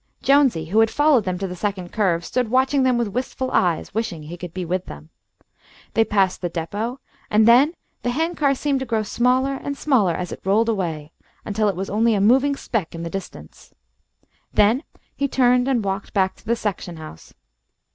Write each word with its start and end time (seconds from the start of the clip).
Jonesy, 0.23 0.65
who 0.65 0.79
had 0.79 0.89
followed 0.89 1.25
them 1.25 1.37
to 1.37 1.45
the 1.47 1.55
second 1.55 1.91
curve, 1.93 2.25
stood 2.25 2.49
watching 2.49 2.81
them 2.81 2.97
with 2.97 3.09
wistful 3.09 3.51
eyes, 3.51 3.93
wishing 3.93 4.23
he 4.23 4.35
could 4.35 4.51
be 4.51 4.65
with 4.65 4.87
them. 4.87 5.11
They 5.93 6.03
passed 6.03 6.41
the 6.41 6.49
depot, 6.49 6.99
and 7.29 7.47
then 7.47 7.75
the 8.01 8.09
hand 8.09 8.35
car 8.35 8.55
seemed 8.55 8.79
to 8.79 8.85
grow 8.87 9.03
smaller 9.03 9.53
and 9.61 9.77
smaller 9.77 10.15
as 10.15 10.31
it 10.31 10.41
rolled 10.43 10.69
away, 10.69 11.11
until 11.45 11.69
it 11.69 11.75
was 11.75 11.87
only 11.91 12.15
a 12.15 12.19
moving 12.19 12.55
speck 12.55 12.95
in 12.95 13.03
the 13.03 13.11
distance. 13.11 13.75
Then 14.51 14.81
he 15.15 15.27
turned 15.27 15.67
and 15.67 15.85
walked 15.85 16.13
back 16.15 16.35
to 16.37 16.45
the 16.47 16.55
section 16.55 16.97
house. 16.97 17.35